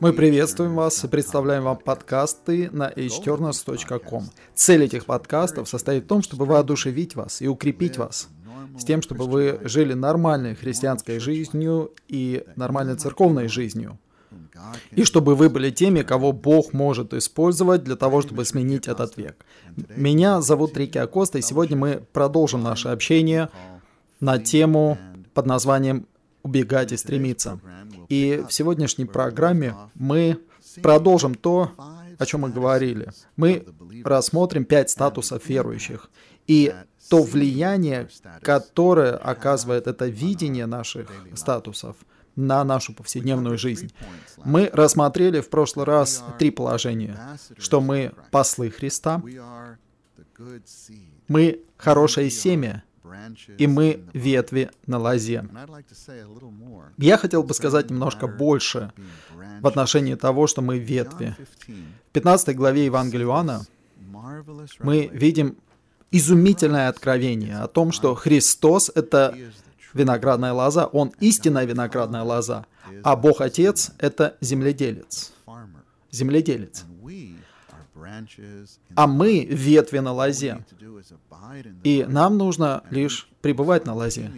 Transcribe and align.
Мы 0.00 0.12
приветствуем 0.12 0.74
вас 0.74 1.02
и 1.04 1.08
представляем 1.08 1.64
вам 1.64 1.76
подкасты 1.76 2.70
на 2.70 2.90
hturners.com. 2.90 4.24
Цель 4.54 4.84
этих 4.84 5.06
подкастов 5.06 5.68
состоит 5.68 6.04
в 6.04 6.06
том, 6.06 6.22
чтобы 6.22 6.44
воодушевить 6.44 7.16
вас 7.16 7.40
и 7.40 7.48
укрепить 7.48 7.96
вас, 7.96 8.28
с 8.78 8.84
тем, 8.84 9.02
чтобы 9.02 9.24
вы 9.24 9.60
жили 9.64 9.94
нормальной 9.94 10.54
христианской 10.54 11.18
жизнью 11.18 11.92
и 12.08 12.44
нормальной 12.56 12.96
церковной 12.96 13.48
жизнью, 13.48 13.98
и 14.90 15.04
чтобы 15.04 15.34
вы 15.34 15.48
были 15.48 15.70
теми, 15.70 16.02
кого 16.02 16.32
Бог 16.32 16.72
может 16.72 17.14
использовать 17.14 17.84
для 17.84 17.96
того, 17.96 18.22
чтобы 18.22 18.44
сменить 18.44 18.88
этот 18.88 19.16
век. 19.16 19.44
Меня 19.94 20.40
зовут 20.40 20.76
Рики 20.76 20.98
Акоста, 20.98 21.38
и 21.38 21.42
сегодня 21.42 21.76
мы 21.76 22.02
продолжим 22.12 22.62
наше 22.62 22.88
общение 22.88 23.48
на 24.20 24.38
тему 24.38 24.98
под 25.34 25.46
названием 25.46 26.06
«Убегать 26.46 26.92
и 26.92 26.96
стремиться». 26.96 27.60
И 28.08 28.44
в 28.48 28.52
сегодняшней 28.52 29.04
программе 29.04 29.74
мы 29.94 30.38
продолжим 30.82 31.34
то, 31.34 31.72
о 32.18 32.26
чем 32.26 32.42
мы 32.42 32.50
говорили. 32.50 33.10
Мы 33.36 33.66
рассмотрим 34.04 34.64
пять 34.64 34.90
статусов 34.90 35.48
верующих 35.48 36.10
и 36.46 36.74
то 37.08 37.22
влияние, 37.22 38.08
которое 38.42 39.12
оказывает 39.12 39.86
это 39.86 40.06
видение 40.06 40.66
наших 40.66 41.08
статусов 41.34 41.96
на 42.36 42.62
нашу 42.64 42.92
повседневную 42.94 43.58
жизнь. 43.58 43.92
Мы 44.44 44.70
рассмотрели 44.72 45.40
в 45.40 45.48
прошлый 45.48 45.86
раз 45.86 46.22
три 46.38 46.50
положения, 46.50 47.18
что 47.58 47.80
мы 47.80 48.12
послы 48.30 48.70
Христа, 48.70 49.22
мы 51.28 51.60
хорошее 51.76 52.30
семя, 52.30 52.84
и 53.58 53.66
мы 53.66 54.04
ветви 54.12 54.70
на 54.86 54.98
лозе. 54.98 55.44
Я 56.98 57.18
хотел 57.18 57.42
бы 57.42 57.54
сказать 57.54 57.90
немножко 57.90 58.26
больше 58.26 58.92
в 59.60 59.66
отношении 59.66 60.14
того, 60.14 60.46
что 60.46 60.62
мы 60.62 60.78
ветви. 60.78 61.36
В 61.66 62.12
15 62.12 62.56
главе 62.56 62.86
Евангелия 62.86 63.26
Иоанна 63.26 63.66
мы 64.80 65.08
видим 65.12 65.56
изумительное 66.10 66.88
откровение 66.88 67.58
о 67.58 67.68
том, 67.68 67.92
что 67.92 68.14
Христос— 68.14 68.90
это 68.94 69.36
виноградная 69.92 70.52
лоза, 70.52 70.86
Он 70.86 71.12
истинная 71.20 71.64
виноградная 71.64 72.22
лоза, 72.22 72.66
а 73.02 73.16
Бог 73.16 73.40
Отец— 73.40 73.92
это 73.98 74.36
земледелец. 74.40 75.32
Земледелец. 76.10 76.84
А 78.94 79.06
мы 79.06 79.44
ветви 79.44 79.98
на 79.98 80.12
лозе. 80.12 80.64
И 81.82 82.04
нам 82.08 82.36
нужно 82.36 82.82
лишь 82.90 83.28
пребывать 83.40 83.86
на 83.86 83.94
лозе. 83.94 84.30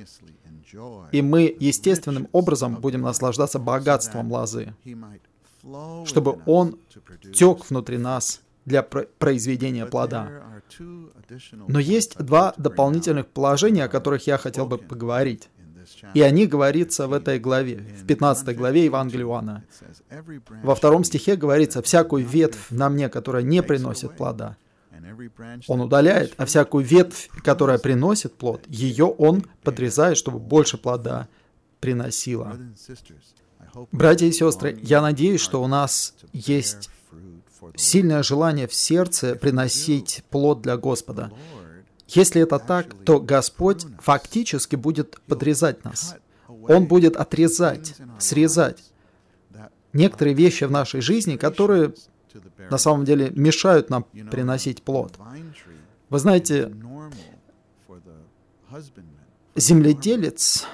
И 1.13 1.23
мы 1.23 1.57
естественным 1.59 2.29
образом 2.33 2.77
будем 2.77 3.03
наслаждаться 3.03 3.59
богатством 3.59 4.31
лозы, 4.31 4.75
чтобы 6.05 6.41
он 6.47 6.79
тек 7.33 7.69
внутри 7.71 7.99
нас 7.99 8.43
для 8.65 8.83
произведения 8.83 9.87
плода. 9.87 10.31
Но 11.69 11.79
есть 11.79 12.19
два 12.19 12.55
дополнительных 12.59 13.27
положения, 13.27 13.85
о 13.85 13.89
которых 13.89 14.27
я 14.27 14.37
хотел 14.37 14.67
бы 14.67 14.79
поговорить. 14.79 15.49
И 16.15 16.23
они 16.23 16.47
говорится 16.47 17.07
в 17.07 17.13
этой 17.13 17.39
главе, 17.39 17.77
в 17.77 18.07
15 18.07 18.57
главе 18.57 18.85
Евангелия 18.85 19.27
Иоанна. 19.27 19.65
Во 20.63 20.75
втором 20.75 21.05
стихе 21.05 21.37
говорится, 21.37 21.83
«Всякую 21.83 22.25
ветвь 22.27 22.71
на 22.71 22.89
мне, 22.89 23.09
которая 23.09 23.43
не 23.43 23.63
приносит 23.63 24.17
плода, 24.17 24.57
он 25.67 25.81
удаляет, 25.81 26.35
а 26.37 26.45
всякую 26.45 26.85
ветвь, 26.85 27.29
которая 27.43 27.79
приносит 27.79 28.35
плод, 28.35 28.65
ее 28.69 29.07
он 29.07 29.45
подрезает, 29.63 30.17
чтобы 30.17 30.39
больше 30.39 30.79
плода 30.79 31.29
приносила». 31.81 32.57
Братья 33.93 34.27
и 34.27 34.33
сестры, 34.33 34.79
я 34.83 35.01
надеюсь, 35.01 35.41
что 35.41 35.63
у 35.63 35.67
нас 35.67 36.15
есть 36.33 36.91
сильное 37.77 38.23
желание 38.23 38.67
в 38.67 38.75
сердце 38.75 39.35
приносить 39.35 40.25
плод 40.31 40.63
для 40.63 40.77
Господа. 40.77 41.31
Если 42.09 42.43
это 42.43 42.59
так, 42.59 42.95
то 43.05 43.21
Господь 43.21 43.87
фактически 44.01 44.77
будет 44.77 45.21
подрезать 45.27 45.85
нас. 45.85 46.17
Он 46.47 46.87
будет 46.87 47.17
отрезать, 47.17 47.95
срезать 48.19 48.83
некоторые 49.93 50.35
вещи 50.35 50.65
в 50.65 50.71
нашей 50.71 51.01
жизни, 51.01 51.37
которые 51.37 51.95
на 52.71 52.79
самом 52.79 53.05
деле 53.05 53.31
мешают 53.31 53.91
нам 53.91 54.05
приносить 54.31 54.83
плод. 54.83 55.19
Вы 56.09 56.19
знаете, 56.19 56.73
земледелец, 59.55 60.67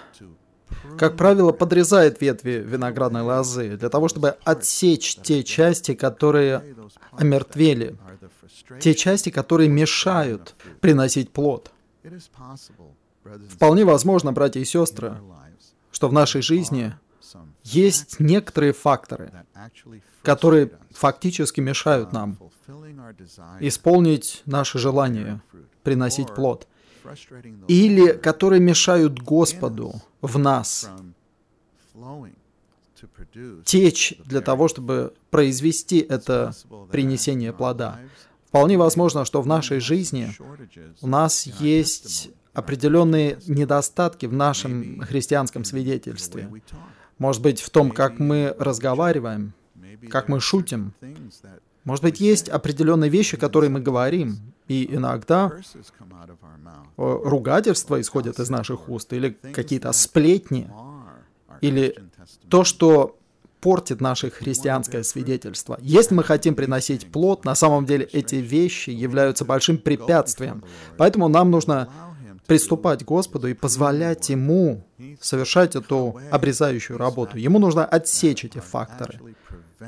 как 0.99 1.17
правило, 1.17 1.53
подрезает 1.53 2.21
ветви 2.21 2.63
виноградной 2.65 3.23
лозы 3.23 3.77
для 3.77 3.89
того, 3.89 4.09
чтобы 4.09 4.37
отсечь 4.45 5.17
те 5.17 5.43
части, 5.43 5.95
которые 5.95 6.77
омертвели, 7.13 7.97
те 8.81 8.95
части, 8.95 9.31
которые 9.31 9.69
мешают 9.69 10.55
приносить 10.81 11.31
плод. 11.31 11.71
Вполне 13.51 13.85
возможно, 13.85 14.33
братья 14.33 14.61
и 14.61 14.65
сестры, 14.65 15.17
что 15.91 16.09
в 16.09 16.13
нашей 16.13 16.43
жизни 16.43 16.95
есть 17.63 18.21
некоторые 18.21 18.73
факторы, 18.73 19.33
которые 20.23 20.71
фактически 20.91 21.61
мешают 21.61 22.13
нам 22.13 22.39
исполнить 23.61 24.43
наше 24.47 24.79
желание 24.79 25.41
приносить 25.83 26.35
плод, 26.35 26.67
или 27.69 28.13
которые 28.13 28.61
мешают 28.61 29.21
Господу 29.21 29.95
в 30.21 30.39
нас 30.39 30.91
течь 33.65 34.15
для 34.25 34.41
того, 34.41 34.69
чтобы 34.69 35.15
произвести 35.31 35.99
это 35.99 36.53
принесение 36.91 37.53
плода. 37.53 38.01
Вполне 38.47 38.79
возможно, 38.79 39.25
что 39.25 39.43
в 39.43 39.47
нашей 39.47 39.81
жизни 39.81 40.35
у 41.01 41.07
нас 41.07 41.47
есть 41.47 42.31
определенные 42.53 43.39
недостатки 43.47 44.27
в 44.27 44.33
нашем 44.33 45.01
христианском 45.01 45.65
свидетельстве. 45.65 46.49
Может 47.19 47.43
быть, 47.43 47.61
в 47.61 47.71
том, 47.71 47.91
как 47.91 48.19
мы 48.19 48.55
разговариваем, 48.59 49.53
как 50.09 50.29
мы 50.29 50.41
шутим. 50.41 50.93
Может 51.85 52.03
быть, 52.03 52.21
есть 52.21 52.49
определенные 52.49 53.11
вещи, 53.11 53.37
которые 53.37 53.71
мы 53.71 53.81
говорим, 53.81 54.39
и 54.69 54.95
иногда 54.95 55.53
ругательства 56.97 58.01
исходят 58.01 58.39
из 58.41 58.49
наших 58.51 58.89
уст, 58.89 59.13
или 59.13 59.31
какие-то 59.31 59.93
сплетни, 59.93 60.71
или 61.61 61.97
то, 62.49 62.65
что 62.65 63.17
портит 63.61 64.01
наше 64.01 64.31
христианское 64.31 65.03
свидетельство. 65.03 65.79
Если 65.81 66.15
мы 66.15 66.23
хотим 66.23 66.55
приносить 66.55 67.11
плод, 67.11 67.47
на 67.47 67.55
самом 67.55 67.87
деле 67.87 68.05
эти 68.13 68.35
вещи 68.37 68.91
являются 68.91 69.47
большим 69.47 69.79
препятствием. 69.79 70.63
Поэтому 70.99 71.29
нам 71.29 71.51
нужно 71.51 71.89
приступать 72.47 73.05
к 73.05 73.07
Господу 73.07 73.49
и 73.49 73.55
позволять 73.55 74.29
Ему 74.29 74.85
совершать 75.21 75.77
эту 75.77 76.21
обрезающую 76.31 76.99
работу. 76.99 77.39
Ему 77.39 77.59
нужно 77.59 77.87
отсечь 77.87 78.45
эти 78.45 78.59
факторы, 78.59 79.19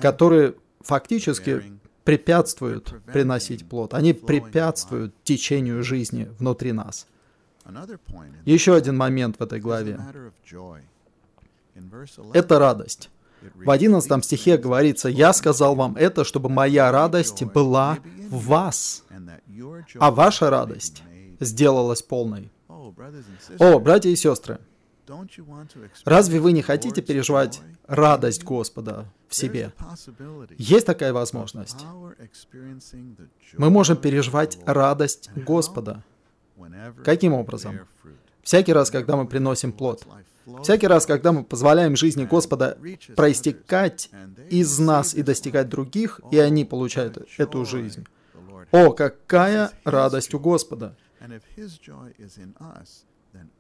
которые 0.01 0.55
фактически 0.81 1.63
препятствуют 2.07 2.95
приносить 3.13 3.69
плод. 3.69 3.93
Они 3.93 4.15
препятствуют 4.15 5.13
течению 5.25 5.83
жизни 5.83 6.31
внутри 6.39 6.73
нас. 6.73 7.07
Еще 8.45 8.75
один 8.75 8.97
момент 8.97 9.37
в 9.39 9.43
этой 9.43 9.61
главе. 9.61 9.99
Это 12.33 12.59
радость. 12.59 13.11
В 13.55 13.71
11 13.71 14.25
стихе 14.25 14.57
говорится, 14.57 15.09
«Я 15.09 15.33
сказал 15.33 15.75
вам 15.75 15.97
это, 15.97 16.25
чтобы 16.25 16.49
моя 16.49 16.91
радость 16.91 17.43
была 17.43 17.99
в 18.31 18.47
вас, 18.47 19.05
а 19.99 20.11
ваша 20.11 20.49
радость 20.49 21.03
сделалась 21.41 22.03
полной». 22.03 22.51
О, 22.69 23.79
братья 23.81 24.09
и 24.09 24.17
сестры, 24.17 24.59
разве 26.05 26.41
вы 26.41 26.53
не 26.53 26.63
хотите 26.63 27.03
переживать 27.03 27.61
радость 27.87 28.45
Господа 28.45 29.07
в 29.29 29.35
себе? 29.35 29.73
Есть 30.59 30.87
такая 30.87 31.13
возможность. 31.13 31.85
Мы 33.57 33.71
можем 33.71 33.97
переживать 33.97 34.59
радость 34.67 35.31
Господа. 35.35 36.05
Каким 37.05 37.33
образом? 37.33 37.81
Всякий 38.43 38.73
раз, 38.73 38.91
когда 38.91 39.17
мы 39.17 39.27
приносим 39.27 39.73
плод. 39.73 40.07
Всякий 40.63 40.87
раз, 40.87 41.07
когда 41.07 41.33
мы 41.33 41.43
позволяем 41.43 41.97
жизни 41.97 42.25
Господа 42.25 42.79
проистекать 43.17 44.11
из 44.49 44.79
нас 44.79 45.15
и 45.15 45.23
достигать 45.23 45.69
других, 45.69 46.21
и 46.31 46.39
они 46.39 46.65
получают 46.65 47.19
эту 47.39 47.65
жизнь. 47.65 48.07
О, 48.73 48.93
какая 48.93 49.71
радость 49.85 50.35
у 50.35 50.41
Господа! 50.41 50.97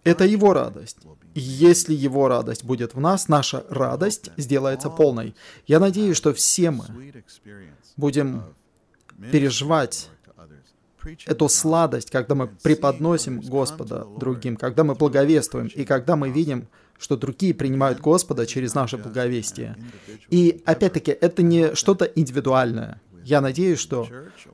Это 0.04 0.24
Его 0.24 0.52
радость. 0.52 0.98
Если 1.34 1.94
Его 1.94 2.28
радость 2.28 2.64
будет 2.64 2.94
в 2.94 3.00
нас, 3.00 3.28
наша 3.28 3.64
радость 3.68 4.30
сделается 4.36 4.88
полной. 4.88 5.34
Я 5.66 5.80
надеюсь, 5.80 6.16
что 6.16 6.32
все 6.32 6.70
мы 6.70 6.84
будем 7.96 8.44
переживать 9.32 10.10
эту 11.26 11.48
сладость, 11.48 12.10
когда 12.10 12.34
мы 12.34 12.48
преподносим 12.48 13.40
Господа 13.40 14.06
другим, 14.18 14.56
когда 14.56 14.84
мы 14.84 14.94
благовествуем, 14.94 15.68
и 15.68 15.84
когда 15.84 16.16
мы 16.16 16.30
видим, 16.30 16.68
что 16.98 17.16
другие 17.16 17.54
принимают 17.54 18.00
Господа 18.00 18.46
через 18.46 18.74
наше 18.74 18.96
благовестие. 18.96 19.76
И 20.30 20.62
опять-таки, 20.64 21.10
это 21.12 21.42
не 21.42 21.74
что-то 21.74 22.04
индивидуальное. 22.04 23.00
Я 23.26 23.40
надеюсь, 23.40 23.80
что 23.80 24.06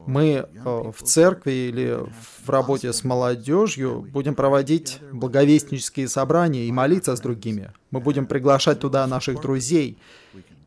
мы 0.07 0.25
э, 0.25 0.47
в 0.65 1.03
церкви 1.05 1.53
или 1.53 1.99
в 2.43 2.49
работе 2.49 2.95
с 2.95 3.05
молодежью 3.05 4.09
будем 4.11 4.35
проводить 4.35 4.99
благовестнические 5.13 6.09
собрания 6.09 6.65
и 6.65 6.73
молиться 6.73 7.15
с 7.15 7.21
другими. 7.21 7.73
Мы 7.91 8.01
будем 8.01 8.25
приглашать 8.25 8.81
туда 8.81 9.07
наших 9.07 9.43
друзей. 9.43 9.99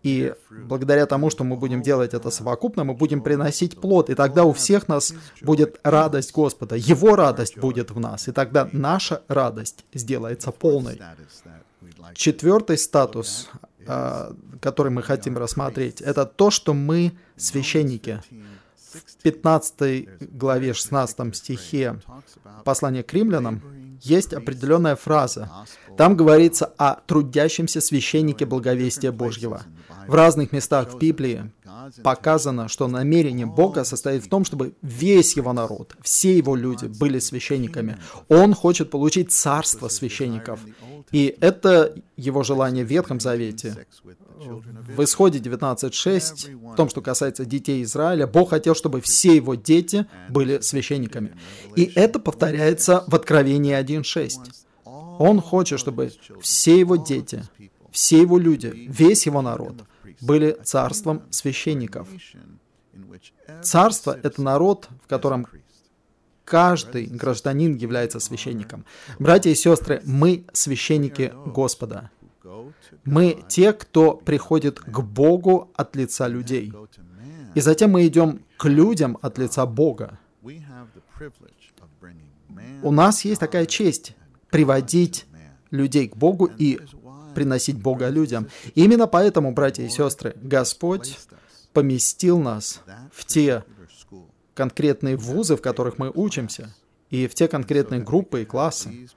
И 0.04 0.36
благодаря 0.52 1.08
тому, 1.08 1.32
что 1.32 1.44
мы 1.44 1.56
будем 1.56 1.82
делать 1.82 2.14
это 2.14 2.30
совокупно, 2.30 2.84
мы 2.84 2.94
будем 2.94 3.22
приносить 3.22 3.82
плод. 3.82 4.12
И 4.12 4.14
тогда 4.14 4.44
у 4.44 4.54
всех 4.54 4.88
нас 4.88 5.12
будет 5.42 5.80
радость 5.82 6.32
Господа. 6.32 6.76
Его 6.76 7.16
радость 7.16 7.58
будет 7.58 7.90
в 7.90 8.00
нас. 8.00 8.28
И 8.28 8.32
тогда 8.32 8.70
наша 8.72 9.24
радость 9.28 9.84
сделается 9.96 10.52
полной. 10.52 11.02
Четвертый 12.14 12.78
статус, 12.78 13.50
который 13.86 14.92
мы 14.92 15.04
хотим 15.04 15.38
рассмотреть, 15.38 16.02
это 16.02 16.26
то, 16.26 16.52
что 16.52 16.74
мы 16.74 17.14
священники. 17.38 18.22
В 18.94 19.24
15 19.24 20.32
главе 20.32 20.74
16 20.74 21.36
стихе 21.36 22.02
послания 22.64 23.04
к 23.04 23.14
римлянам 23.14 23.62
есть 24.02 24.34
определенная 24.34 24.96
фраза. 24.96 25.50
Там 25.98 26.16
говорится 26.16 26.66
о 26.78 26.96
трудящемся 26.96 27.82
священнике 27.82 28.46
благовестия 28.46 29.12
Божьего. 29.12 29.64
В 30.08 30.14
разных 30.14 30.52
местах 30.52 30.94
в 30.94 30.98
Библии 30.98 31.52
показано, 32.04 32.68
что 32.68 32.88
намерение 32.88 33.46
Бога 33.46 33.84
состоит 33.84 34.24
в 34.24 34.30
том, 34.30 34.46
чтобы 34.46 34.74
весь 34.82 35.36
его 35.36 35.54
народ, 35.54 35.96
все 36.02 36.38
его 36.38 36.56
люди 36.56 36.86
были 36.86 37.20
священниками. 37.20 37.98
Он 38.30 38.54
хочет 38.54 38.90
получить 38.90 39.32
царство 39.32 39.88
священников. 39.88 40.60
И 41.12 41.36
это 41.40 41.96
его 42.18 42.44
желание 42.44 42.84
в 42.84 42.90
Ветхом 42.90 43.20
Завете. 43.20 43.86
В 44.38 45.04
Исходе 45.04 45.40
19.6, 45.40 46.74
в 46.74 46.76
том, 46.76 46.90
что 46.90 47.02
касается 47.02 47.46
детей 47.46 47.84
Израиля, 47.84 48.28
Бог 48.28 48.50
хотел, 48.50 48.76
чтобы 48.76 49.02
все 49.02 49.36
его 49.36 49.56
дети 49.56 50.08
были 50.30 50.60
священниками. 50.60 51.38
И 51.76 51.92
это 51.96 52.20
повторяется 52.20 53.04
в 53.08 53.16
Откровении 53.16 53.74
1.6. 53.80 54.32
Он 55.20 55.40
хочет, 55.40 55.80
чтобы 55.80 56.12
все 56.42 56.80
его 56.80 56.98
дети, 56.98 57.44
все 57.92 58.22
его 58.22 58.38
люди, 58.38 58.72
весь 58.76 59.26
его 59.26 59.42
народ 59.42 59.86
были 60.22 60.58
царством 60.64 61.24
священников. 61.30 62.08
Царство— 63.62 64.18
это 64.24 64.42
народ, 64.42 64.90
в 65.04 65.08
котором 65.08 65.48
каждый 66.44 67.06
гражданин 67.08 67.76
является 67.76 68.20
священником. 68.20 68.86
Братья 69.20 69.50
и 69.50 69.56
сестры, 69.56 70.02
мы 70.06 70.46
священники 70.54 71.34
Господа. 71.46 72.12
Мы 73.04 73.44
те, 73.48 73.74
кто 73.74 74.14
приходит 74.14 74.80
к 74.80 75.00
Богу 75.00 75.72
от 75.76 75.96
лица 75.96 76.28
людей. 76.28 76.72
И 77.56 77.62
затем 77.62 77.92
мы 77.92 78.06
идем 78.08 78.42
к 78.58 78.66
людям 78.66 79.18
от 79.22 79.38
лица 79.38 79.66
Бога. 79.66 80.20
У 82.84 82.92
нас 82.92 83.26
есть 83.26 83.40
такая 83.40 83.66
честь 83.66 84.16
приводить 84.50 85.26
людей 85.72 86.08
к 86.08 86.16
Богу 86.16 86.46
и 86.46 86.80
приносить 87.36 87.78
Бога 87.78 88.10
людям. 88.10 88.48
И 88.74 88.84
именно 88.84 89.06
поэтому, 89.06 89.54
братья 89.54 89.84
и 89.84 89.90
сестры, 89.90 90.36
Господь 90.42 91.20
поместил 91.74 92.40
нас 92.40 92.82
в 93.12 93.26
те 93.26 93.64
конкретные 94.56 95.18
вузы, 95.18 95.56
в 95.56 95.62
которых 95.62 96.00
мы 96.00 96.10
учимся, 96.10 96.74
и 97.10 97.28
в 97.28 97.36
те 97.36 97.48
конкретные 97.48 98.02
группы 98.02 98.42
и 98.42 98.46
классы, 98.46 99.08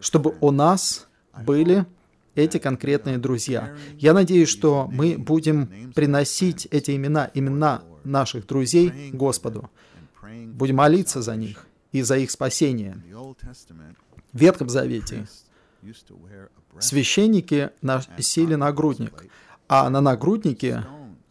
чтобы 0.00 0.34
у 0.40 0.50
нас 0.50 1.06
были 1.44 1.86
эти 2.34 2.58
конкретные 2.58 3.18
друзья. 3.18 3.74
Я 3.98 4.14
надеюсь, 4.14 4.48
что 4.48 4.88
мы 4.90 5.16
будем 5.18 5.92
приносить 5.94 6.66
эти 6.70 6.96
имена, 6.96 7.30
имена 7.34 7.82
наших 8.04 8.46
друзей 8.46 9.10
Господу. 9.12 9.70
Будем 10.54 10.76
молиться 10.76 11.22
за 11.22 11.36
них 11.36 11.66
и 11.92 12.02
за 12.02 12.16
их 12.18 12.30
спасение. 12.30 13.02
В 14.32 14.38
Ветхом 14.38 14.68
Завете 14.68 15.26
священники 16.78 17.70
носили 17.82 18.54
нагрудник, 18.54 19.24
а 19.68 19.88
на 19.90 20.00
нагруднике 20.00 20.84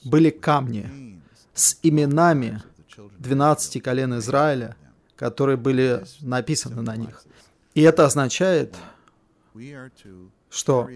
были 0.04 0.30
камни 0.30 1.22
с 1.54 1.78
именами 1.84 2.62
12 3.18 3.84
колен 3.84 4.18
Израиля, 4.20 4.76
которые 5.16 5.58
были 5.58 6.04
написаны 6.22 6.82
на 6.82 6.96
них. 6.96 7.24
И 7.76 7.82
это 7.82 8.06
означает, 8.06 8.76
что 10.50 10.90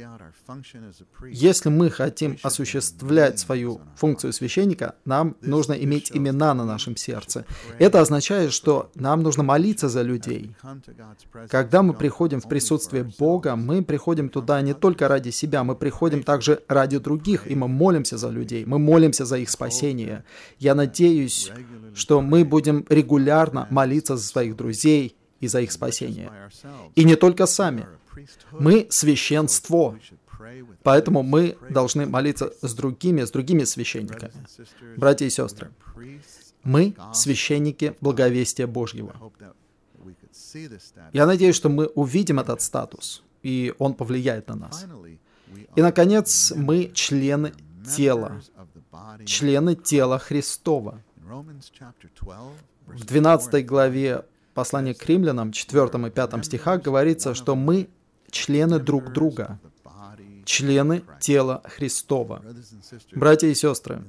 если 1.29 1.69
мы 1.69 1.89
хотим 1.89 2.37
осуществлять 2.41 3.39
свою 3.39 3.81
функцию 3.95 4.33
священника, 4.33 4.95
нам 5.05 5.35
нужно 5.41 5.73
иметь 5.73 6.11
имена 6.13 6.53
на 6.53 6.65
нашем 6.65 6.97
сердце. 6.97 7.45
Это 7.77 8.01
означает, 8.01 8.51
что 8.51 8.89
нам 8.95 9.21
нужно 9.21 9.43
молиться 9.43 9.89
за 9.89 10.01
людей. 10.01 10.55
Когда 11.49 11.83
мы 11.83 11.93
приходим 11.93 12.41
в 12.41 12.49
присутствие 12.49 13.03
Бога, 13.19 13.55
мы 13.55 13.83
приходим 13.83 14.29
туда 14.29 14.61
не 14.61 14.73
только 14.73 15.07
ради 15.07 15.29
себя, 15.29 15.63
мы 15.63 15.75
приходим 15.75 16.23
также 16.23 16.63
ради 16.67 16.97
других, 16.97 17.49
и 17.49 17.55
мы 17.55 17.67
молимся 17.67 18.17
за 18.17 18.29
людей, 18.29 18.65
мы 18.65 18.79
молимся 18.79 19.25
за 19.25 19.37
их 19.37 19.49
спасение. 19.49 20.23
Я 20.59 20.73
надеюсь, 20.73 21.51
что 21.93 22.21
мы 22.21 22.43
будем 22.43 22.85
регулярно 22.89 23.67
молиться 23.69 24.17
за 24.17 24.25
своих 24.25 24.55
друзей 24.55 25.15
и 25.39 25.47
за 25.47 25.61
их 25.61 25.71
спасение. 25.71 26.31
И 26.95 27.03
не 27.03 27.15
только 27.15 27.45
сами. 27.45 27.85
Мы 28.51 28.87
священство. 28.89 29.97
Поэтому 30.83 31.23
мы 31.23 31.57
должны 31.69 32.05
молиться 32.05 32.53
с 32.61 32.73
другими, 32.73 33.23
с 33.23 33.31
другими 33.31 33.63
священниками. 33.63 34.31
Братья 34.97 35.25
и 35.25 35.29
сестры, 35.29 35.71
мы 36.63 36.95
священники 37.13 37.95
благовестия 38.01 38.67
Божьего. 38.67 39.15
Я 41.13 41.25
надеюсь, 41.25 41.55
что 41.55 41.69
мы 41.69 41.87
увидим 41.87 42.39
этот 42.39 42.61
статус, 42.61 43.23
и 43.41 43.73
он 43.79 43.93
повлияет 43.93 44.47
на 44.47 44.55
нас. 44.55 44.85
И, 45.75 45.81
наконец, 45.81 46.51
мы 46.55 46.91
члены 46.93 47.53
тела, 47.95 48.41
члены 49.25 49.75
тела 49.75 50.19
Христова. 50.19 51.01
В 52.87 53.05
12 53.05 53.65
главе 53.65 54.25
послания 54.53 54.93
к 54.93 55.05
римлянам, 55.05 55.51
4 55.51 56.07
и 56.07 56.09
5 56.09 56.45
стихах 56.45 56.81
говорится, 56.81 57.33
что 57.33 57.55
мы 57.55 57.87
члены 58.33 58.79
друг 58.79 59.13
друга, 59.13 59.59
члены 60.43 61.03
тела 61.19 61.61
Христова. 61.65 62.43
Братья 63.13 63.47
и 63.47 63.53
сестры, 63.53 64.03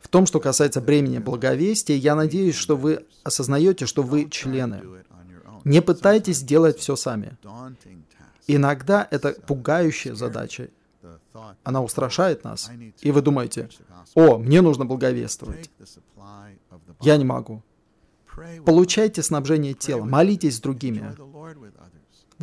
в 0.00 0.08
том, 0.08 0.26
что 0.26 0.40
касается 0.40 0.80
бремени 0.80 1.18
благовестия, 1.18 1.96
я 1.96 2.14
надеюсь, 2.14 2.56
что 2.56 2.76
вы 2.76 3.06
осознаете, 3.22 3.86
что 3.86 4.02
вы 4.02 4.28
члены. 4.28 4.82
Не 5.64 5.80
пытайтесь 5.80 6.42
делать 6.42 6.78
все 6.78 6.96
сами. 6.96 7.38
Иногда 8.46 9.08
это 9.10 9.32
пугающая 9.32 10.14
задача. 10.14 10.68
Она 11.62 11.82
устрашает 11.82 12.44
нас. 12.44 12.70
И 13.00 13.10
вы 13.10 13.22
думаете, 13.22 13.70
о, 14.14 14.36
мне 14.38 14.60
нужно 14.60 14.84
благовествовать. 14.84 15.70
Я 17.00 17.16
не 17.16 17.24
могу. 17.24 17.62
Получайте 18.66 19.22
снабжение 19.22 19.74
тела, 19.74 20.04
молитесь 20.04 20.56
с 20.56 20.60
другими. 20.60 21.14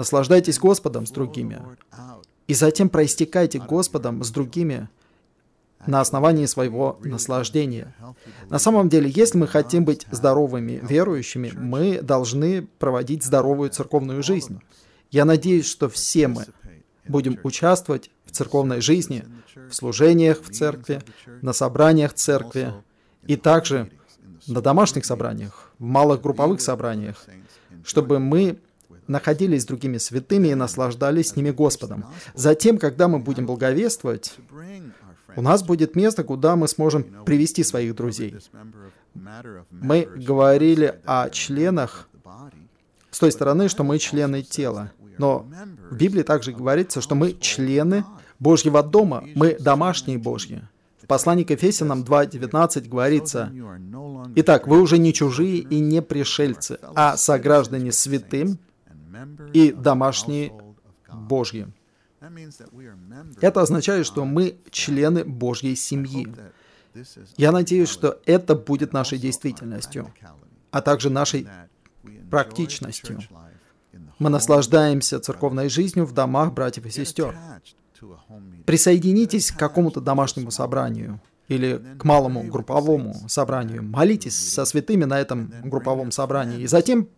Наслаждайтесь 0.01 0.57
Господом 0.57 1.05
с 1.05 1.11
другими. 1.11 1.61
И 2.47 2.55
затем 2.55 2.89
проистекайте 2.89 3.59
Господом 3.59 4.23
с 4.23 4.31
другими 4.31 4.89
на 5.85 6.01
основании 6.01 6.47
своего 6.47 6.97
наслаждения. 7.03 7.93
На 8.49 8.57
самом 8.57 8.89
деле, 8.89 9.11
если 9.15 9.37
мы 9.37 9.45
хотим 9.45 9.85
быть 9.85 10.07
здоровыми 10.09 10.81
верующими, 10.81 11.51
мы 11.55 12.01
должны 12.01 12.63
проводить 12.79 13.23
здоровую 13.23 13.69
церковную 13.69 14.23
жизнь. 14.23 14.59
Я 15.11 15.23
надеюсь, 15.23 15.69
что 15.69 15.87
все 15.87 16.27
мы 16.27 16.47
будем 17.07 17.37
участвовать 17.43 18.09
в 18.25 18.31
церковной 18.31 18.81
жизни, 18.81 19.23
в 19.69 19.75
служениях 19.75 20.41
в 20.41 20.51
церкви, 20.51 21.03
на 21.43 21.53
собраниях 21.53 22.15
церкви 22.15 22.73
и 23.27 23.35
также 23.35 23.91
на 24.47 24.61
домашних 24.61 25.05
собраниях, 25.05 25.71
в 25.77 25.83
малых 25.83 26.23
групповых 26.23 26.59
собраниях, 26.59 27.23
чтобы 27.83 28.17
мы 28.17 28.57
находились 29.07 29.63
с 29.63 29.65
другими 29.65 29.97
святыми 29.97 30.49
и 30.49 30.55
наслаждались 30.55 31.29
с 31.29 31.35
ними 31.35 31.51
Господом. 31.51 32.05
Затем, 32.33 32.77
когда 32.77 33.07
мы 33.07 33.19
будем 33.19 33.45
благовествовать, 33.45 34.35
у 35.35 35.41
нас 35.41 35.63
будет 35.63 35.95
место, 35.95 36.23
куда 36.23 36.55
мы 36.55 36.67
сможем 36.67 37.03
привести 37.25 37.63
своих 37.63 37.95
друзей. 37.95 38.35
Мы 39.69 40.07
говорили 40.15 40.99
о 41.05 41.29
членах 41.29 42.07
с 43.09 43.19
той 43.19 43.31
стороны, 43.31 43.67
что 43.67 43.83
мы 43.83 43.99
члены 43.99 44.41
тела. 44.41 44.91
Но 45.17 45.45
в 45.89 45.95
Библии 45.95 46.23
также 46.23 46.51
говорится, 46.51 47.01
что 47.01 47.15
мы 47.15 47.33
члены 47.33 48.05
Божьего 48.39 48.81
дома, 48.81 49.23
мы 49.35 49.55
домашние 49.59 50.17
Божьи. 50.17 50.61
В 51.03 51.07
послании 51.07 51.43
к 51.43 51.51
Ефесянам 51.51 52.03
2.19 52.03 52.87
говорится, 52.87 53.51
«Итак, 54.35 54.67
вы 54.67 54.81
уже 54.81 54.97
не 54.97 55.13
чужие 55.13 55.57
и 55.57 55.79
не 55.79 56.01
пришельцы, 56.01 56.79
а 56.95 57.17
сограждане 57.17 57.91
святым 57.91 58.59
и 59.53 59.71
домашние 59.71 60.51
Божьи». 61.11 61.67
Это 63.41 63.61
означает, 63.61 64.05
что 64.05 64.25
мы 64.25 64.57
члены 64.69 65.23
Божьей 65.23 65.75
семьи. 65.75 66.27
Я 67.37 67.51
надеюсь, 67.51 67.89
что 67.89 68.19
это 68.25 68.55
будет 68.55 68.93
нашей 68.93 69.17
действительностью, 69.17 70.13
а 70.71 70.81
также 70.81 71.09
нашей 71.09 71.47
практичностью. 72.29 73.19
Мы 74.19 74.29
наслаждаемся 74.29 75.19
церковной 75.19 75.69
жизнью 75.69 76.05
в 76.05 76.13
домах 76.13 76.53
братьев 76.53 76.85
и 76.85 76.91
сестер. 76.91 77.35
Присоединитесь 78.65 79.51
к 79.51 79.57
какому-то 79.57 80.01
домашнему 80.01 80.51
собранию 80.51 81.19
или 81.51 81.81
к 81.97 82.05
малому 82.05 82.43
групповому 82.43 83.13
собранию. 83.27 83.83
Молитесь 83.83 84.35
со 84.35 84.63
святыми 84.63 85.03
на 85.03 85.19
этом 85.19 85.53
групповом 85.65 86.11
собрании. 86.11 86.61
И 86.61 86.67
затем 86.67 87.09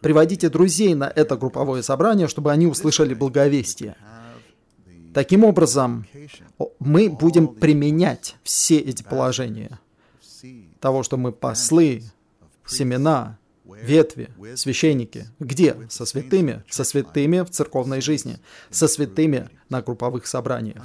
приводите 0.00 0.48
друзей 0.48 0.94
на 0.94 1.12
это 1.14 1.36
групповое 1.36 1.82
собрание, 1.82 2.26
чтобы 2.26 2.50
они 2.52 2.66
услышали 2.66 3.12
благовестие. 3.12 3.96
Таким 5.12 5.44
образом, 5.44 6.06
мы 6.78 7.10
будем 7.10 7.48
применять 7.48 8.36
все 8.42 8.78
эти 8.78 9.02
положения 9.02 9.78
того, 10.80 11.02
что 11.02 11.18
мы 11.18 11.32
послы, 11.32 12.02
семена, 12.66 13.38
ветви, 13.80 14.30
священники. 14.56 15.26
Где? 15.38 15.76
Со 15.88 16.04
святыми. 16.04 16.64
Со 16.68 16.84
святыми 16.84 17.40
в 17.40 17.50
церковной 17.50 18.00
жизни. 18.00 18.38
Со 18.70 18.88
святыми 18.88 19.48
на 19.68 19.82
групповых 19.82 20.26
собраниях. 20.26 20.82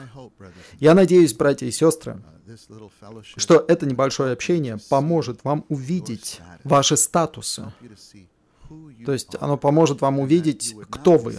Я 0.79 0.93
надеюсь, 0.93 1.33
братья 1.33 1.65
и 1.65 1.71
сестры, 1.71 2.21
что 3.35 3.65
это 3.67 3.85
небольшое 3.85 4.33
общение 4.33 4.77
поможет 4.89 5.43
вам 5.43 5.65
увидеть 5.69 6.39
ваши 6.63 6.97
статусы. 6.97 7.73
То 9.05 9.13
есть 9.13 9.35
оно 9.39 9.57
поможет 9.57 10.01
вам 10.01 10.19
увидеть, 10.19 10.75
кто 10.89 11.17
вы. 11.17 11.35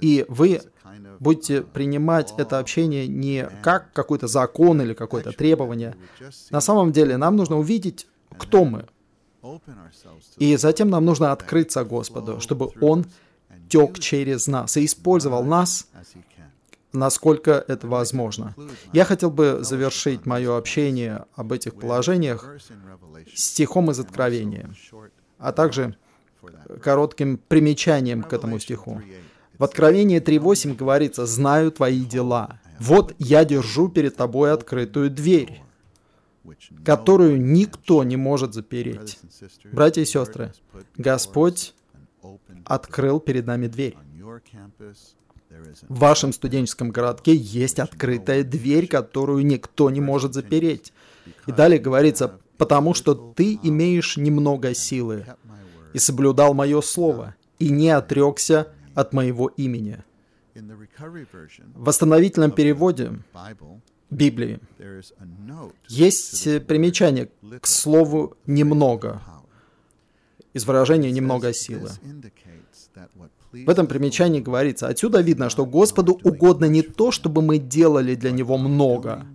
И 0.00 0.24
вы 0.28 0.60
будете 1.20 1.62
принимать 1.62 2.34
это 2.36 2.58
общение 2.58 3.06
не 3.06 3.48
как 3.62 3.92
какой-то 3.92 4.26
закон 4.26 4.82
или 4.82 4.94
какое-то 4.94 5.32
требование. 5.32 5.96
На 6.50 6.60
самом 6.60 6.92
деле 6.92 7.16
нам 7.16 7.36
нужно 7.36 7.58
увидеть, 7.58 8.06
кто 8.36 8.64
мы. 8.64 8.86
И 10.38 10.56
затем 10.56 10.90
нам 10.90 11.04
нужно 11.04 11.32
открыться 11.32 11.84
Господу, 11.84 12.40
чтобы 12.40 12.70
Он 12.80 13.06
тек 13.68 13.98
через 13.98 14.46
нас 14.46 14.76
и 14.76 14.84
использовал 14.84 15.44
нас, 15.44 15.88
насколько 16.92 17.64
это 17.66 17.86
возможно. 17.86 18.54
Я 18.92 19.04
хотел 19.04 19.30
бы 19.30 19.58
завершить 19.62 20.26
мое 20.26 20.56
общение 20.56 21.24
об 21.34 21.52
этих 21.52 21.74
положениях 21.74 22.46
стихом 23.34 23.90
из 23.90 23.98
Откровения, 23.98 24.70
а 25.38 25.52
также 25.52 25.96
коротким 26.82 27.38
примечанием 27.38 28.22
к 28.22 28.32
этому 28.32 28.58
стиху. 28.58 29.00
В 29.58 29.64
Откровении 29.64 30.20
3.8 30.20 30.76
говорится 30.76 31.26
«Знаю 31.26 31.70
твои 31.72 32.04
дела. 32.04 32.60
Вот 32.80 33.14
я 33.18 33.44
держу 33.44 33.88
перед 33.88 34.16
тобой 34.16 34.52
открытую 34.52 35.08
дверь, 35.10 35.62
которую 36.84 37.40
никто 37.40 38.04
не 38.04 38.16
может 38.16 38.54
запереть». 38.54 39.18
Братья 39.72 40.02
и 40.02 40.04
сестры, 40.04 40.52
Господь 40.96 41.74
открыл 42.64 43.20
перед 43.20 43.46
нами 43.46 43.66
дверь. 43.66 43.96
В 45.88 45.98
вашем 45.98 46.32
студенческом 46.32 46.90
городке 46.90 47.34
есть 47.34 47.78
открытая 47.78 48.42
дверь, 48.42 48.86
которую 48.86 49.44
никто 49.44 49.90
не 49.90 50.00
может 50.00 50.32
запереть. 50.34 50.92
И 51.46 51.52
далее 51.52 51.78
говорится, 51.78 52.40
потому 52.56 52.94
что 52.94 53.14
ты 53.14 53.58
имеешь 53.62 54.16
немного 54.16 54.74
силы 54.74 55.26
и 55.92 55.98
соблюдал 55.98 56.54
мое 56.54 56.80
слово, 56.80 57.34
и 57.58 57.68
не 57.68 57.90
отрекся 57.90 58.72
от 58.94 59.12
моего 59.12 59.48
имени. 59.48 60.02
В 60.54 61.84
восстановительном 61.84 62.50
переводе 62.50 63.12
Библии 64.12 64.60
есть 65.88 66.66
примечание 66.66 67.30
к 67.60 67.66
слову 67.66 68.36
«немного», 68.46 69.22
из 70.52 70.64
выражения 70.66 71.10
«немного 71.10 71.52
силы». 71.52 71.90
В 73.52 73.68
этом 73.68 73.86
примечании 73.86 74.40
говорится, 74.40 74.88
отсюда 74.88 75.20
видно, 75.20 75.50
что 75.50 75.66
Господу 75.66 76.18
угодно 76.22 76.66
не 76.66 76.82
то, 76.82 77.10
чтобы 77.10 77.42
мы 77.42 77.58
делали 77.58 78.14
для 78.14 78.30
Него 78.30 78.56
много, 78.56 79.26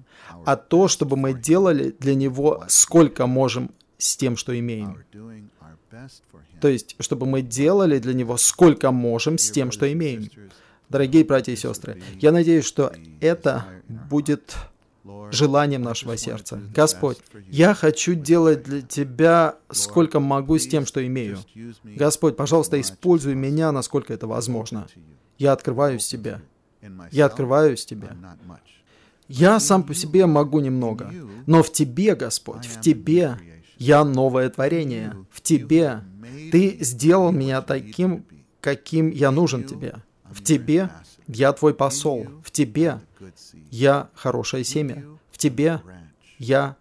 а 0.46 0.56
то, 0.56 0.88
чтобы 0.88 1.18
мы 1.18 1.34
делали 1.34 1.96
для 2.00 2.16
Него 2.16 2.64
сколько 2.68 3.28
можем 3.28 3.72
с 3.98 4.16
тем, 4.18 4.36
что 4.38 4.58
имеем. 4.58 5.04
То 6.62 6.68
есть, 6.68 6.96
чтобы 7.00 7.26
мы 7.26 7.42
делали 7.42 8.00
для 8.00 8.14
Него 8.14 8.38
сколько 8.38 8.92
можем 8.92 9.38
с 9.38 9.52
тем, 9.52 9.72
что 9.72 9.92
имеем. 9.92 10.30
Дорогие 10.90 11.26
братья 11.26 11.52
и 11.52 11.56
сестры, 11.56 12.02
я 12.20 12.32
надеюсь, 12.32 12.66
что 12.66 12.94
это 13.20 13.66
будет 14.10 14.56
желанием 15.32 15.82
нашего 15.82 16.18
сердца. 16.18 16.60
Господь, 16.74 17.18
я 17.50 17.74
хочу 17.74 18.14
делать 18.14 18.64
для 18.64 18.82
Тебя 18.82 19.56
сколько 19.70 20.20
могу 20.20 20.58
с 20.58 20.68
тем, 20.68 20.86
что 20.86 21.06
имею. 21.06 21.40
Господь, 21.84 22.36
пожалуйста, 22.36 22.80
используй 22.80 23.36
меня, 23.36 23.72
насколько 23.72 24.14
это 24.14 24.28
возможно. 24.28 24.88
Я 25.38 25.54
открываюсь 25.54 26.08
Тебе. 26.08 26.42
Я 27.12 27.26
открываюсь 27.26 27.86
Тебе. 27.86 28.10
Я 29.28 29.60
сам 29.60 29.84
по 29.84 29.94
себе 29.94 30.26
могу 30.26 30.60
немного, 30.60 31.12
но 31.46 31.64
в 31.64 31.72
Тебе, 31.72 32.16
Господь, 32.16 32.66
в 32.66 32.80
Тебе 32.80 33.38
я 33.78 34.06
новое 34.06 34.50
творение. 34.50 35.16
В 35.30 35.42
Тебе 35.42 36.02
Ты 36.52 36.78
сделал 36.80 37.32
меня 37.32 37.62
таким, 37.62 38.26
каким 38.62 39.10
я 39.10 39.32
нужен 39.32 39.66
Тебе. 39.66 39.96
В 40.32 40.44
Тебе 40.44 40.90
я 41.28 41.54
Твой 41.54 41.74
посол. 41.74 42.28
В 42.44 42.52
Тебе 42.52 43.00
я 43.72 44.10
хорошее 44.14 44.64
семя. 44.64 45.06
В 45.32 45.38
Тебе 45.38 45.82
я 46.38 46.76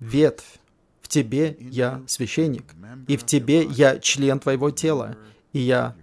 ветвь. 0.00 0.58
В 1.00 1.08
Тебе 1.08 1.56
я 1.60 2.02
священник. 2.06 2.64
И 3.06 3.16
в 3.16 3.24
Тебе 3.24 3.62
я 3.64 3.98
член 3.98 4.40
Твоего 4.40 4.70
тела. 4.70 5.16
И 5.52 5.60
я 5.60 5.94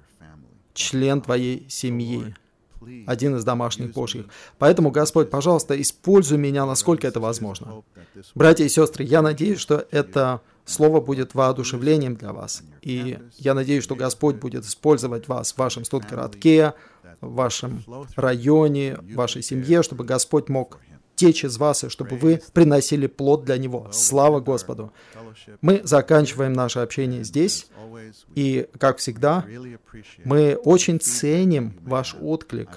член 0.74 1.22
Твоей 1.22 1.66
семьи 1.70 2.36
один 3.06 3.36
из 3.36 3.44
домашних 3.44 3.92
Божьих. 3.92 4.25
Поэтому, 4.58 4.92
Господь, 4.92 5.30
пожалуйста, 5.30 5.80
используй 5.82 6.38
меня, 6.38 6.66
насколько 6.66 7.08
это 7.08 7.20
возможно. 7.20 7.84
Братья 8.36 8.66
и 8.66 8.70
сестры, 8.70 9.04
я 9.04 9.22
надеюсь, 9.22 9.60
что 9.60 9.88
это 9.92 10.42
слово 10.65 11.01
будет 11.01 11.34
воодушевлением 11.36 12.15
для 12.15 12.34
вас. 12.34 12.63
И 12.82 13.20
я 13.38 13.53
надеюсь, 13.53 13.84
что 13.84 13.96
Господь 13.96 14.36
будет 14.36 14.65
использовать 14.65 15.27
вас 15.27 15.53
в 15.53 15.58
вашем 15.58 15.86
студгородке, 15.86 16.74
в 17.22 17.34
вашем 17.34 17.84
районе, 18.15 18.98
в 18.98 19.13
вашей 19.13 19.41
семье, 19.41 19.84
чтобы 19.84 20.03
Господь 20.03 20.50
мог 20.50 20.79
течь 21.15 21.43
из 21.43 21.58
вас, 21.58 21.84
и 21.84 21.89
чтобы 21.89 22.15
вы 22.15 22.41
приносили 22.53 23.08
плод 23.08 23.46
для 23.46 23.58
Него. 23.58 23.88
Слава 23.91 24.39
Господу! 24.39 24.91
Мы 25.62 25.82
заканчиваем 25.84 26.53
наше 26.53 26.79
общение 26.79 27.24
здесь, 27.24 27.67
и, 28.36 28.67
как 28.79 28.98
всегда, 28.98 29.46
мы 30.24 30.55
очень 30.55 31.00
ценим 31.00 31.77
ваш 31.84 32.15
отклик, 32.20 32.70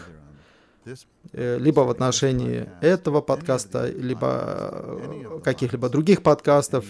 либо 1.33 1.81
в 1.81 1.90
отношении 1.90 2.69
этого 2.81 3.21
подкаста, 3.21 3.88
либо 3.88 4.71
э, 4.73 5.40
каких-либо 5.43 5.88
других 5.88 6.23
подкастов, 6.23 6.85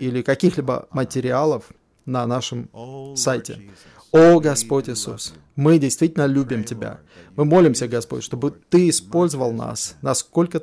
или 0.00 0.22
каких-либо 0.22 0.88
материалов 0.90 1.64
на 2.06 2.26
нашем 2.26 2.68
сайте. 3.16 3.70
О 4.10 4.40
Господь 4.40 4.88
Иисус, 4.88 5.34
мы 5.54 5.78
действительно 5.78 6.26
любим 6.26 6.64
Тебя. 6.64 7.00
Мы 7.36 7.44
молимся, 7.44 7.86
Господь, 7.88 8.24
чтобы 8.24 8.52
Ты 8.70 8.88
использовал 8.88 9.52
нас, 9.52 9.96
насколько 10.00 10.62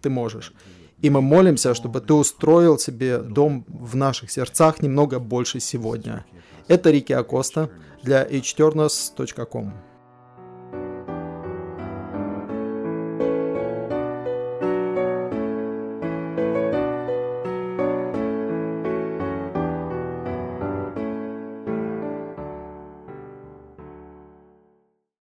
Ты 0.00 0.10
можешь. 0.10 0.54
И 1.02 1.10
мы 1.10 1.20
молимся, 1.20 1.74
чтобы 1.74 2.00
Ты 2.00 2.14
устроил 2.14 2.78
себе 2.78 3.18
дом 3.18 3.66
в 3.68 3.94
наших 3.96 4.30
сердцах 4.30 4.80
немного 4.80 5.18
больше 5.18 5.60
сегодня. 5.60 6.24
Это 6.68 6.90
Рики 6.90 7.12
Акоста 7.12 7.70
для 8.02 8.24
hturnus.com. 8.24 9.91